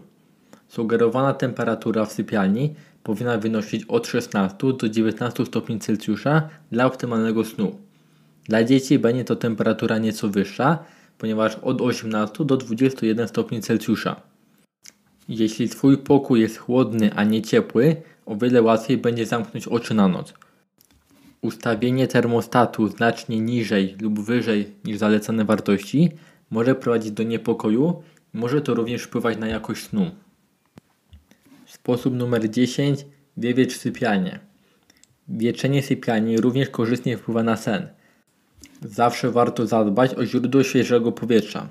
Sugerowana 0.68 1.34
temperatura 1.34 2.04
w 2.04 2.12
sypialni 2.12 2.74
powinna 3.02 3.38
wynosić 3.38 3.84
od 3.84 4.06
16 4.06 4.56
do 4.80 4.88
19 4.88 5.46
stopni 5.46 5.78
Celsjusza 5.78 6.48
dla 6.72 6.86
optymalnego 6.86 7.44
snu. 7.44 7.85
Dla 8.48 8.64
dzieci 8.64 8.98
będzie 8.98 9.24
to 9.24 9.36
temperatura 9.36 9.98
nieco 9.98 10.28
wyższa, 10.28 10.78
ponieważ 11.18 11.54
od 11.54 11.80
18 11.80 12.44
do 12.44 12.56
21 12.56 13.28
stopni 13.28 13.60
Celsjusza. 13.60 14.20
Jeśli 15.28 15.68
Twój 15.68 15.98
pokój 15.98 16.40
jest 16.40 16.58
chłodny, 16.58 17.14
a 17.14 17.24
nie 17.24 17.42
ciepły, 17.42 17.96
o 18.26 18.36
wiele 18.36 18.62
łatwiej 18.62 18.98
będzie 18.98 19.26
zamknąć 19.26 19.68
oczy 19.68 19.94
na 19.94 20.08
noc. 20.08 20.34
Ustawienie 21.42 22.06
termostatu 22.08 22.88
znacznie 22.88 23.40
niżej 23.40 23.96
lub 24.00 24.20
wyżej 24.20 24.74
niż 24.84 24.98
zalecane 24.98 25.44
wartości 25.44 26.10
może 26.50 26.74
prowadzić 26.74 27.12
do 27.12 27.22
niepokoju 27.22 28.02
może 28.32 28.60
to 28.60 28.74
również 28.74 29.02
wpływać 29.02 29.38
na 29.38 29.48
jakość 29.48 29.84
snu. 29.84 30.10
Sposób 31.66 32.14
numer 32.14 32.50
10. 32.50 33.06
Wiewiecz 33.36 33.76
sypialnię. 33.76 34.38
Wieczenie 35.28 35.82
sypialni 35.82 36.40
również 36.40 36.68
korzystnie 36.68 37.16
wpływa 37.16 37.42
na 37.42 37.56
sen. 37.56 37.88
Zawsze 38.82 39.30
warto 39.30 39.66
zadbać 39.66 40.14
o 40.14 40.26
źródło 40.26 40.62
świeżego 40.62 41.12
powietrza. 41.12 41.68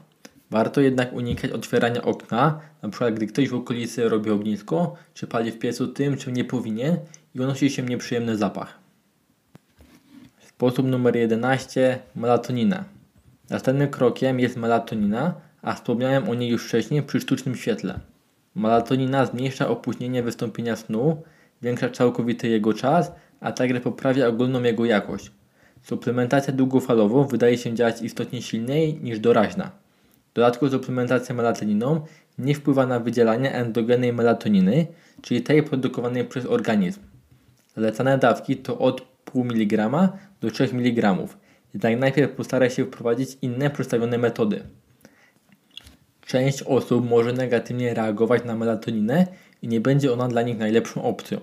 Warto 0.51 0.81
jednak 0.81 1.13
unikać 1.13 1.51
otwierania 1.51 2.01
okna, 2.01 2.59
np. 2.83 3.12
gdy 3.12 3.27
ktoś 3.27 3.50
w 3.50 3.55
okolicy 3.55 4.09
robi 4.09 4.31
ognisko, 4.31 4.95
czy 5.13 5.27
pali 5.27 5.51
w 5.51 5.59
piecu 5.59 5.88
tym, 5.88 6.17
czym 6.17 6.33
nie 6.33 6.45
powinien 6.45 6.97
i 7.35 7.39
unosi 7.39 7.69
się 7.69 7.83
nieprzyjemny 7.83 8.38
zapach. 8.38 8.79
Sposób 10.47 10.88
numer 10.88 11.15
11. 11.15 12.00
Melatonina. 12.15 12.83
Następnym 13.50 13.89
krokiem 13.89 14.39
jest 14.39 14.57
melatonina, 14.57 15.33
a 15.62 15.74
wspomniałem 15.74 16.29
o 16.29 16.33
niej 16.33 16.50
już 16.50 16.67
wcześniej 16.67 17.03
przy 17.03 17.19
sztucznym 17.19 17.55
świetle. 17.55 18.00
Melatonina 18.55 19.25
zmniejsza 19.25 19.67
opóźnienie 19.67 20.24
wystąpienia 20.24 20.75
snu, 20.75 21.24
zwiększa 21.62 21.89
całkowity 21.89 22.47
jego 22.47 22.74
czas, 22.74 23.12
a 23.39 23.51
także 23.51 23.81
poprawia 23.81 24.27
ogólną 24.27 24.63
jego 24.63 24.85
jakość. 24.85 25.31
Suplementacja 25.86 26.54
długofalowo 26.54 27.24
wydaje 27.24 27.58
się 27.58 27.74
działać 27.74 28.01
istotnie 28.01 28.42
silniej 28.42 29.00
niż 29.04 29.20
doraźna. 29.20 29.72
Dodatkowo 30.34 30.72
suplementacja 30.72 31.36
melatoniną 31.36 32.01
nie 32.38 32.56
wpływa 32.56 32.86
na 32.86 33.00
wydzielanie 33.00 33.54
endogennej 33.54 34.13
melatoniny, 34.13 34.88
czyli 35.22 35.42
tej 35.42 35.63
produkowanej 35.63 36.25
przez 36.25 36.46
organizm. 36.46 37.00
Zalecane 37.75 38.18
dawki 38.18 38.58
to 38.58 38.77
od 38.77 39.01
0,5 39.25 39.42
mg 39.51 40.10
do 40.42 40.51
3 40.51 40.63
mg, 40.63 41.18
jednak 41.74 42.00
najpierw 42.00 42.32
postaraj 42.32 42.70
się 42.70 42.86
wprowadzić 42.86 43.38
inne 43.42 43.70
przedstawione 43.70 44.18
metody. 44.18 44.63
Część 46.25 46.63
osób 46.63 47.10
może 47.10 47.34
negatywnie 47.34 47.94
reagować 47.94 48.44
na 48.44 48.56
melatoninę 48.56 49.27
i 49.62 49.68
nie 49.68 49.82
będzie 49.82 50.13
ona 50.13 50.27
dla 50.27 50.42
nich 50.42 50.58
najlepszą 50.58 51.04
opcją. 51.04 51.39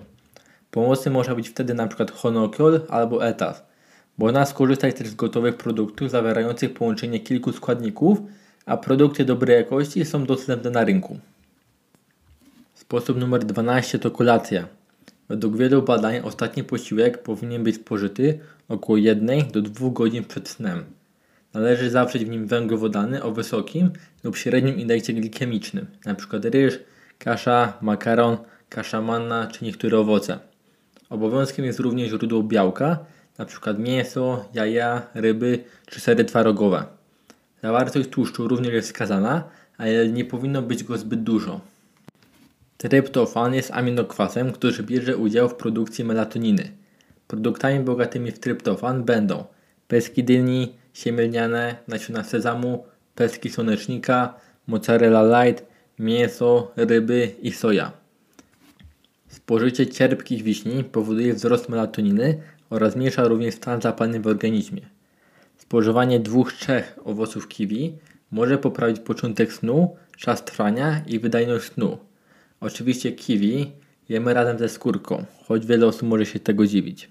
Pomocy 0.71 1.09
może 1.09 1.35
być 1.35 1.49
wtedy 1.49 1.73
np. 1.73 2.05
honokol 2.13 2.81
albo 2.89 3.27
etas. 3.27 3.72
Można 4.17 4.45
skorzystać 4.45 4.95
też 4.95 5.07
z 5.07 5.15
gotowych 5.15 5.57
produktów 5.57 6.09
zawierających 6.09 6.73
połączenie 6.73 7.19
kilku 7.19 7.51
składników, 7.51 8.17
a 8.65 8.77
produkty 8.77 9.25
dobrej 9.25 9.57
jakości 9.57 10.05
są 10.05 10.25
dostępne 10.25 10.69
na 10.69 10.83
rynku. 10.83 11.19
Sposób 12.73 13.17
numer 13.17 13.45
12 13.45 13.99
to 13.99 14.11
kolacja. 14.11 14.67
Według 15.29 15.57
wielu 15.57 15.81
badań 15.81 16.19
ostatni 16.23 16.63
posiłek 16.63 17.23
powinien 17.23 17.63
być 17.63 17.75
spożyty 17.75 18.39
około 18.69 18.97
1 18.97 19.51
do 19.51 19.61
2 19.61 19.89
godzin 19.89 20.23
przed 20.23 20.49
snem. 20.49 20.83
Należy 21.53 21.89
zawrzeć 21.89 22.25
w 22.25 22.29
nim 22.29 22.47
węglowodany 22.47 23.23
o 23.23 23.31
wysokim 23.31 23.91
lub 24.23 24.37
średnim 24.37 24.79
indeksie 24.79 25.13
glikemicznym, 25.13 25.85
np. 26.05 26.39
ryż, 26.43 26.79
kasza, 27.19 27.73
makaron, 27.81 28.37
kasza 28.69 29.01
manna 29.01 29.47
czy 29.47 29.65
niektóre 29.65 29.99
owoce. 29.99 30.39
Obowiązkiem 31.09 31.65
jest 31.65 31.79
również 31.79 32.09
źródło 32.09 32.43
białka, 32.43 33.05
np. 33.39 33.73
mięso, 33.77 34.45
jaja, 34.53 35.01
ryby 35.13 35.63
czy 35.85 35.99
sery 35.99 36.25
twarogowe. 36.25 36.83
Zawartość 37.63 38.09
tłuszczu 38.09 38.47
również 38.47 38.73
jest 38.73 38.87
wskazana, 38.87 39.43
ale 39.77 40.07
nie 40.09 40.25
powinno 40.25 40.61
być 40.61 40.83
go 40.83 40.97
zbyt 40.97 41.23
dużo. 41.23 41.61
Tryptofan 42.77 43.53
jest 43.53 43.71
aminokwasem, 43.71 44.51
który 44.51 44.83
bierze 44.83 45.17
udział 45.17 45.49
w 45.49 45.55
produkcji 45.55 46.03
melatoniny. 46.03 46.71
Produktami 47.27 47.79
bogatymi 47.79 48.31
w 48.31 48.39
tryptofan 48.39 49.03
będą 49.03 49.43
peski 49.87 50.23
dyni, 50.23 50.73
siemielniane, 50.93 51.75
nasiona 51.87 52.23
sezamu, 52.23 52.85
peski 53.15 53.49
słonecznika, 53.49 54.33
mozzarella 54.67 55.43
light, 55.43 55.65
mięso, 55.99 56.71
ryby 56.75 57.31
i 57.41 57.51
soja. 57.51 57.91
Spożycie 59.27 59.87
cierpkich 59.87 60.43
wiśni 60.43 60.83
powoduje 60.83 61.33
wzrost 61.33 61.69
melatoniny 61.69 62.41
oraz 62.73 62.93
zmniejsza 62.93 63.27
również 63.27 63.55
stan 63.55 63.81
zapalny 63.81 64.19
w 64.19 64.27
organizmie. 64.27 64.81
Spożywanie 65.57 66.19
dwóch 66.19 66.53
trzech 66.53 66.99
owoców 67.03 67.47
kiwi 67.47 67.97
może 68.31 68.57
poprawić 68.57 68.99
początek 68.99 69.53
snu, 69.53 69.95
czas 70.17 70.45
trwania 70.45 71.01
i 71.07 71.19
wydajność 71.19 71.65
snu. 71.65 71.97
Oczywiście 72.59 73.11
kiwi 73.11 73.71
jemy 74.09 74.33
razem 74.33 74.59
ze 74.59 74.69
skórką, 74.69 75.25
choć 75.45 75.65
wiele 75.65 75.85
osób 75.87 76.01
może 76.01 76.25
się 76.25 76.39
tego 76.39 76.67
dziwić. 76.67 77.09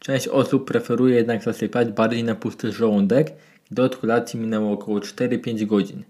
Część 0.00 0.28
osób 0.28 0.68
preferuje 0.68 1.16
jednak 1.16 1.42
zasypiać 1.42 1.88
bardziej 1.88 2.24
na 2.24 2.34
pusty 2.34 2.72
żołądek, 2.72 3.32
gdy 3.70 3.82
od 3.82 3.96
kolacji 3.96 4.40
minęło 4.40 4.72
około 4.72 4.98
4-5 4.98 5.66
godzin. 5.66 6.04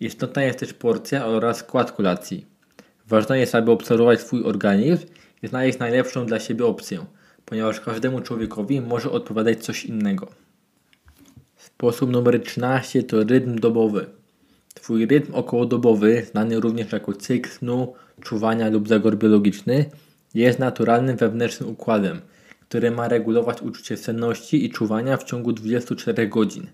Istotna 0.00 0.42
jest 0.42 0.58
też 0.58 0.72
porcja 0.72 1.26
oraz 1.26 1.56
skład 1.56 1.92
kolacji. 1.92 2.46
Ważne 3.06 3.38
jest, 3.38 3.54
aby 3.54 3.70
obserwować 3.70 4.20
swój 4.20 4.44
organizm 4.44 5.06
i 5.42 5.48
znaleźć 5.48 5.78
najlepszą 5.78 6.26
dla 6.26 6.40
siebie 6.40 6.66
opcję, 6.66 7.04
ponieważ 7.48 7.80
każdemu 7.80 8.20
człowiekowi 8.20 8.80
może 8.80 9.10
odpowiadać 9.10 9.64
coś 9.64 9.84
innego. 9.84 10.28
Sposób 11.56 12.10
numer 12.10 12.42
13 12.42 13.02
to 13.02 13.24
rytm 13.24 13.58
dobowy. 13.58 14.06
Twój 14.74 15.06
rytm 15.06 15.34
okołodobowy, 15.34 16.26
znany 16.30 16.60
również 16.60 16.92
jako 16.92 17.12
cykl 17.12 17.50
snu, 17.50 17.94
czuwania 18.20 18.68
lub 18.68 18.88
zagor 18.88 19.18
biologiczny, 19.18 19.84
jest 20.34 20.58
naturalnym 20.58 21.16
wewnętrznym 21.16 21.70
układem, 21.70 22.20
który 22.68 22.90
ma 22.90 23.08
regulować 23.08 23.62
uczucie 23.62 23.96
senności 23.96 24.64
i 24.64 24.70
czuwania 24.70 25.16
w 25.16 25.24
ciągu 25.24 25.52
24 25.52 26.28
godzin. 26.28 26.66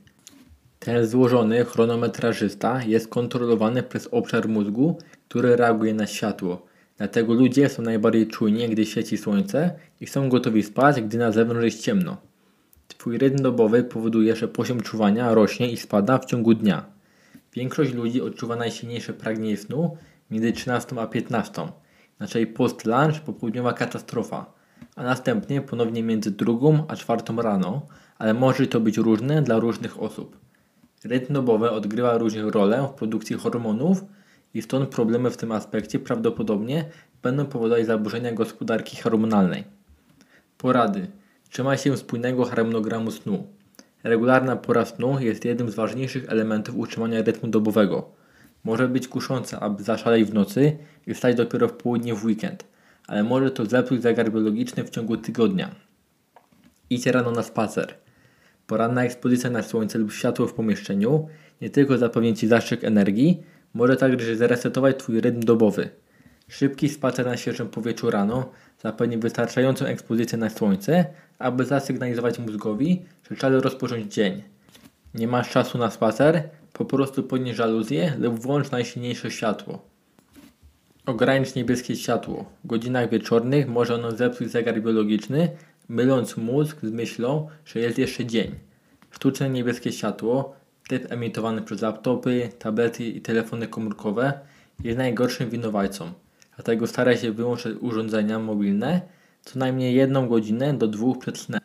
Ten 0.78 1.06
złożony 1.06 1.64
chronometrażysta 1.64 2.82
jest 2.82 3.08
kontrolowany 3.08 3.82
przez 3.82 4.08
obszar 4.10 4.48
mózgu, 4.48 4.98
który 5.28 5.56
reaguje 5.56 5.94
na 5.94 6.06
światło. 6.06 6.66
Dlatego 6.96 7.34
ludzie 7.34 7.68
są 7.68 7.82
najbardziej 7.82 8.26
czujni, 8.26 8.68
gdy 8.68 8.86
świeci 8.86 9.16
słońce 9.16 9.74
i 10.00 10.06
są 10.06 10.28
gotowi 10.28 10.62
spać, 10.62 11.02
gdy 11.02 11.18
na 11.18 11.32
zewnątrz 11.32 11.64
jest 11.64 11.82
ciemno. 11.82 12.16
Twój 12.88 13.18
rytm 13.18 13.42
dobowy 13.42 13.84
powoduje, 13.84 14.36
że 14.36 14.48
poziom 14.48 14.80
czuwania 14.80 15.34
rośnie 15.34 15.70
i 15.72 15.76
spada 15.76 16.18
w 16.18 16.24
ciągu 16.24 16.54
dnia. 16.54 16.84
Większość 17.52 17.92
ludzi 17.92 18.22
odczuwa 18.22 18.56
najsilniejsze 18.56 19.12
pragnienie 19.12 19.56
snu 19.56 19.96
między 20.30 20.52
13 20.52 21.00
a 21.00 21.06
15, 21.06 21.68
znaczy 22.16 22.46
post-lunch 22.46 23.20
popołudniowa 23.20 23.72
katastrofa, 23.72 24.52
a 24.96 25.02
następnie 25.02 25.60
ponownie 25.60 26.02
między 26.02 26.30
2 26.30 26.52
a 26.88 26.96
4 26.96 27.22
rano, 27.36 27.86
ale 28.18 28.34
może 28.34 28.66
to 28.66 28.80
być 28.80 28.96
różne 28.96 29.42
dla 29.42 29.58
różnych 29.58 30.02
osób. 30.02 30.38
Rytm 31.04 31.32
dobowy 31.32 31.70
odgrywa 31.70 32.18
różną 32.18 32.50
rolę 32.50 32.88
w 32.92 32.94
produkcji 32.94 33.36
hormonów 33.36 34.04
i 34.54 34.62
stąd 34.62 34.88
problemy 34.88 35.30
w 35.30 35.36
tym 35.36 35.52
aspekcie 35.52 35.98
prawdopodobnie 35.98 36.84
będą 37.22 37.46
powodować 37.46 37.86
zaburzenia 37.86 38.32
gospodarki 38.32 38.96
hormonalnej. 38.96 39.64
Porady. 40.58 41.06
Trzymaj 41.50 41.78
się 41.78 41.96
spójnego 41.96 42.44
harmonogramu 42.44 43.10
snu. 43.10 43.46
Regularna 44.04 44.56
pora 44.56 44.84
snu 44.84 45.20
jest 45.20 45.44
jednym 45.44 45.70
z 45.70 45.74
ważniejszych 45.74 46.28
elementów 46.28 46.76
utrzymania 46.76 47.22
rytmu 47.22 47.48
dobowego. 47.48 48.10
Może 48.64 48.88
być 48.88 49.08
kuszące, 49.08 49.60
aby 49.60 49.82
zaszaleć 49.82 50.24
w 50.24 50.34
nocy 50.34 50.76
i 51.06 51.14
wstać 51.14 51.36
dopiero 51.36 51.68
w 51.68 51.72
południe 51.72 52.14
w 52.14 52.24
weekend, 52.24 52.64
ale 53.06 53.22
może 53.22 53.50
to 53.50 53.66
zepsuć 53.66 54.02
zegar 54.02 54.32
biologiczny 54.32 54.84
w 54.84 54.90
ciągu 54.90 55.16
tygodnia. 55.16 55.74
Idź 56.90 57.06
rano 57.06 57.30
na 57.30 57.42
spacer. 57.42 57.94
Poranna 58.66 59.04
ekspozycja 59.04 59.50
na 59.50 59.62
słońce 59.62 59.98
lub 59.98 60.12
światło 60.12 60.46
w 60.46 60.54
pomieszczeniu 60.54 61.28
nie 61.60 61.70
tylko 61.70 61.98
zapewni 61.98 62.34
Ci 62.34 62.48
zastrzyk 62.48 62.84
energii, 62.84 63.42
może 63.74 63.96
także 63.96 64.36
zresetować 64.36 64.96
Twój 64.96 65.20
rytm 65.20 65.40
dobowy. 65.40 65.88
Szybki 66.48 66.88
spacer 66.88 67.26
na 67.26 67.36
świeżym 67.36 67.68
powietrzu 67.68 68.10
rano 68.10 68.50
zapewni 68.82 69.18
wystarczającą 69.18 69.86
ekspozycję 69.86 70.38
na 70.38 70.50
słońce, 70.50 71.04
aby 71.38 71.64
zasygnalizować 71.64 72.38
mózgowi, 72.38 73.02
że 73.30 73.36
czas 73.36 73.62
rozpocząć 73.62 74.14
dzień. 74.14 74.42
Nie 75.14 75.28
masz 75.28 75.50
czasu 75.50 75.78
na 75.78 75.90
spacer? 75.90 76.42
Po 76.72 76.84
prostu 76.84 77.22
podnieś 77.22 77.56
żaluzję 77.56 78.12
lub 78.18 78.40
włącz 78.40 78.70
najsilniejsze 78.70 79.30
światło. 79.30 79.94
Ogranicz 81.06 81.54
niebieskie 81.54 81.96
światło. 81.96 82.44
W 82.64 82.66
godzinach 82.66 83.10
wieczornych 83.10 83.68
może 83.68 83.94
ono 83.94 84.12
zepsuć 84.12 84.50
zegar 84.50 84.82
biologiczny, 84.82 85.48
myląc 85.88 86.36
mózg 86.36 86.76
z 86.82 86.90
myślą, 86.90 87.48
że 87.64 87.80
jest 87.80 87.98
jeszcze 87.98 88.26
dzień. 88.26 88.54
Sztuczne 89.10 89.50
niebieskie 89.50 89.92
światło, 89.92 90.56
typ 90.88 91.12
emitowany 91.12 91.62
przez 91.62 91.82
laptopy, 91.82 92.48
tablety 92.58 93.04
i 93.04 93.20
telefony 93.20 93.68
komórkowe, 93.68 94.32
jest 94.84 94.98
najgorszym 94.98 95.50
winowajcą. 95.50 96.12
Dlatego 96.56 96.86
staraj 96.86 97.18
się 97.18 97.32
wyłączyć 97.32 97.76
urządzenia 97.80 98.38
mobilne 98.38 99.00
co 99.44 99.58
najmniej 99.58 99.94
jedną 99.94 100.28
godzinę 100.28 100.74
do 100.74 100.88
dwóch 100.88 101.18
przed 101.18 101.38
snem. 101.38 101.60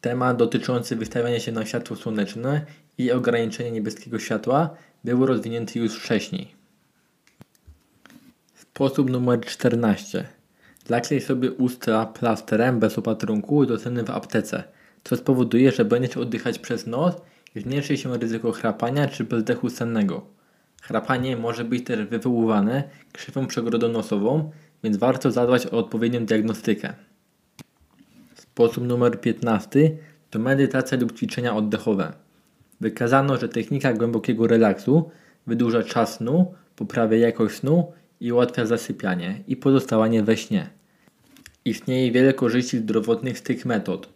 Temat 0.00 0.36
dotyczący 0.36 0.96
wystawiania 0.96 1.40
się 1.40 1.52
na 1.52 1.66
światło 1.66 1.96
słoneczne 1.96 2.66
i 2.98 3.12
ograniczenia 3.12 3.70
niebieskiego 3.70 4.18
światła 4.18 4.70
był 5.04 5.26
rozwinięty 5.26 5.78
już 5.78 5.96
wcześniej. 5.98 6.54
Sposób 8.54 9.10
numer 9.10 9.40
14. 9.40 10.28
Zaklej 10.86 11.20
sobie 11.20 11.52
usta 11.52 12.06
plasterem 12.06 12.80
bez 12.80 12.98
opatrunku 12.98 13.66
dostępnym 13.66 14.06
w 14.06 14.10
aptece, 14.10 14.64
co 15.04 15.16
spowoduje, 15.16 15.72
że 15.72 15.84
będziesz 15.84 16.16
oddychać 16.16 16.58
przez 16.58 16.86
nos 16.86 17.14
zmniejszy 17.60 17.96
się 17.96 18.18
ryzyko 18.18 18.52
chrapania 18.52 19.08
czy 19.08 19.24
bezdechu 19.24 19.70
sennego. 19.70 20.26
Chrapanie 20.82 21.36
może 21.36 21.64
być 21.64 21.84
też 21.84 22.06
wywoływane 22.06 22.84
krzywą 23.12 23.46
przegrodą 23.46 23.88
nosową, 23.88 24.50
więc 24.82 24.96
warto 24.96 25.30
zadbać 25.30 25.66
o 25.66 25.70
odpowiednią 25.70 26.26
diagnostykę. 26.26 26.94
Sposób 28.34 28.84
numer 28.84 29.20
15 29.20 29.90
to 30.30 30.38
medytacja 30.38 30.98
lub 30.98 31.12
ćwiczenia 31.16 31.56
oddechowe. 31.56 32.12
Wykazano, 32.80 33.36
że 33.36 33.48
technika 33.48 33.92
głębokiego 33.92 34.46
relaksu 34.46 35.10
wydłuża 35.46 35.82
czas 35.82 36.14
snu, 36.14 36.54
poprawia 36.76 37.16
jakość 37.16 37.56
snu 37.56 37.92
i 38.20 38.32
ułatwia 38.32 38.66
zasypianie 38.66 39.42
i 39.48 39.56
pozostawanie 39.56 40.22
we 40.22 40.36
śnie. 40.36 40.70
Istnieje 41.64 42.12
wiele 42.12 42.32
korzyści 42.32 42.78
zdrowotnych 42.78 43.38
z 43.38 43.42
tych 43.42 43.64
metod. 43.64 44.08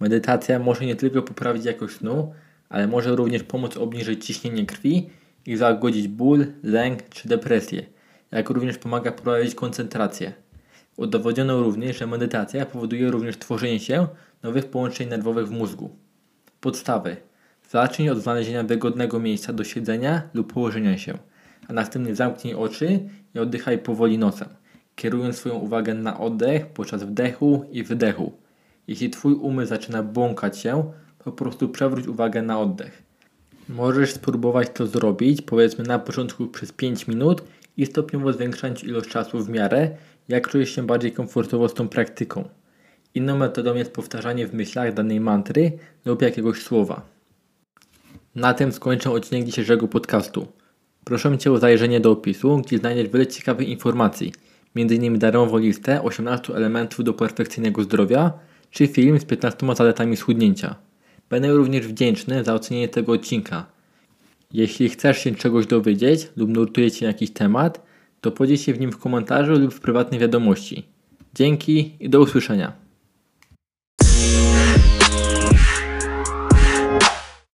Medytacja 0.00 0.58
może 0.58 0.84
nie 0.86 0.96
tylko 0.96 1.22
poprawić 1.22 1.64
jakość 1.64 1.96
snu, 1.96 2.32
ale 2.74 2.86
może 2.86 3.16
również 3.16 3.42
pomóc 3.42 3.76
obniżyć 3.76 4.26
ciśnienie 4.26 4.66
krwi 4.66 5.10
i 5.46 5.56
zagodzić 5.56 6.08
ból, 6.08 6.46
lęk 6.62 7.08
czy 7.08 7.28
depresję, 7.28 7.86
jak 8.30 8.50
również 8.50 8.78
pomaga 8.78 9.12
poprawić 9.12 9.54
koncentrację. 9.54 10.32
Udowodniono 10.96 11.62
również, 11.62 11.98
że 11.98 12.06
medytacja 12.06 12.66
powoduje 12.66 13.10
również 13.10 13.38
tworzenie 13.38 13.80
się 13.80 14.06
nowych 14.42 14.66
połączeń 14.66 15.08
nerwowych 15.08 15.48
w 15.48 15.50
mózgu. 15.50 15.96
Podstawy. 16.60 17.16
Zacznij 17.70 18.10
od 18.10 18.18
znalezienia 18.18 18.62
wygodnego 18.62 19.20
miejsca 19.20 19.52
do 19.52 19.64
siedzenia 19.64 20.22
lub 20.34 20.52
położenia 20.52 20.98
się, 20.98 21.18
a 21.68 21.72
następnie 21.72 22.14
zamknij 22.14 22.54
oczy 22.54 23.00
i 23.34 23.38
oddychaj 23.38 23.78
powoli 23.78 24.18
nosem, 24.18 24.48
kierując 24.96 25.36
swoją 25.36 25.54
uwagę 25.54 25.94
na 25.94 26.20
oddech 26.20 26.66
podczas 26.66 27.02
wdechu 27.02 27.64
i 27.70 27.82
wydechu. 27.82 28.32
Jeśli 28.88 29.10
Twój 29.10 29.34
umysł 29.34 29.68
zaczyna 29.68 30.02
błąkać 30.02 30.58
się, 30.58 30.92
po 31.24 31.32
prostu 31.32 31.68
przewróć 31.68 32.06
uwagę 32.06 32.42
na 32.42 32.60
oddech. 32.60 33.02
Możesz 33.68 34.12
spróbować 34.12 34.68
to 34.74 34.86
zrobić, 34.86 35.42
powiedzmy 35.42 35.84
na 35.84 35.98
początku 35.98 36.46
przez 36.46 36.72
5 36.72 37.08
minut 37.08 37.42
i 37.76 37.86
stopniowo 37.86 38.32
zwiększać 38.32 38.84
ilość 38.84 39.08
czasu 39.08 39.44
w 39.44 39.48
miarę, 39.48 39.90
jak 40.28 40.48
czujesz 40.48 40.70
się 40.70 40.86
bardziej 40.86 41.12
komfortowo 41.12 41.68
z 41.68 41.74
tą 41.74 41.88
praktyką. 41.88 42.48
Inną 43.14 43.38
metodą 43.38 43.74
jest 43.74 43.92
powtarzanie 43.92 44.46
w 44.46 44.54
myślach 44.54 44.94
danej 44.94 45.20
mantry 45.20 45.72
lub 46.04 46.22
jakiegoś 46.22 46.62
słowa. 46.62 47.02
Na 48.34 48.54
tym 48.54 48.72
skończę 48.72 49.10
odcinek 49.10 49.44
dzisiejszego 49.44 49.88
podcastu. 49.88 50.46
Proszę 51.04 51.38
Cię 51.38 51.52
o 51.52 51.58
zajrzenie 51.58 52.00
do 52.00 52.10
opisu, 52.10 52.58
gdzie 52.58 52.78
znajdziesz 52.78 53.08
wiele 53.08 53.26
ciekawych 53.26 53.68
informacji, 53.68 54.32
m.in. 54.76 55.18
darmową 55.18 55.58
listę 55.58 56.02
18 56.02 56.54
elementów 56.54 57.04
do 57.04 57.12
perfekcyjnego 57.12 57.82
zdrowia, 57.82 58.32
czy 58.70 58.86
film 58.86 59.20
z 59.20 59.24
15 59.24 59.66
zaletami 59.74 60.16
schudnięcia. 60.16 60.74
Będę 61.34 61.52
również 61.52 61.86
wdzięczny 61.86 62.44
za 62.44 62.54
ocenienie 62.54 62.88
tego 62.88 63.12
odcinka. 63.12 63.66
Jeśli 64.52 64.88
chcesz 64.88 65.18
się 65.18 65.34
czegoś 65.34 65.66
dowiedzieć 65.66 66.28
lub 66.36 66.50
nurtuje 66.50 66.90
Cię 66.90 67.06
jakiś 67.06 67.30
temat, 67.30 67.86
to 68.20 68.30
podziel 68.30 68.56
się 68.56 68.74
w 68.74 68.80
nim 68.80 68.92
w 68.92 68.98
komentarzu 68.98 69.52
lub 69.52 69.74
w 69.74 69.80
prywatnej 69.80 70.20
wiadomości. 70.20 70.82
Dzięki 71.34 71.92
i 72.00 72.08
do 72.08 72.20
usłyszenia. 72.20 72.83